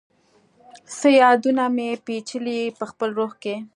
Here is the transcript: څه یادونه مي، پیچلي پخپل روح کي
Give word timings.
څه 0.97 1.07
یادونه 1.21 1.63
مي، 1.75 1.89
پیچلي 2.05 2.59
پخپل 2.79 3.09
روح 3.17 3.31
کي 3.43 3.55